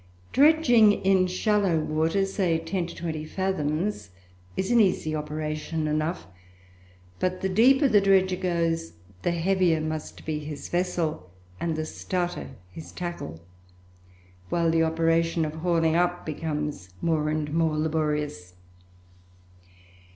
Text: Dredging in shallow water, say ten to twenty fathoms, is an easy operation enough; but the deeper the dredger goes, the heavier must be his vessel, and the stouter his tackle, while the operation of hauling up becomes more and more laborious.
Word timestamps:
Dredging 0.33 0.93
in 1.05 1.27
shallow 1.27 1.79
water, 1.79 2.25
say 2.25 2.57
ten 2.57 2.87
to 2.87 2.95
twenty 2.95 3.23
fathoms, 3.23 4.09
is 4.57 4.71
an 4.71 4.79
easy 4.79 5.15
operation 5.15 5.87
enough; 5.87 6.25
but 7.19 7.41
the 7.41 7.47
deeper 7.49 7.87
the 7.87 8.01
dredger 8.01 8.35
goes, 8.35 8.93
the 9.21 9.29
heavier 9.29 9.79
must 9.79 10.25
be 10.25 10.39
his 10.39 10.69
vessel, 10.69 11.29
and 11.59 11.75
the 11.75 11.85
stouter 11.85 12.55
his 12.71 12.91
tackle, 12.91 13.41
while 14.49 14.71
the 14.71 14.81
operation 14.81 15.45
of 15.45 15.53
hauling 15.57 15.95
up 15.95 16.25
becomes 16.25 16.89
more 17.03 17.29
and 17.29 17.53
more 17.53 17.77
laborious. 17.77 18.55